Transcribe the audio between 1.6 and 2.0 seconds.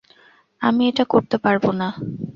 না।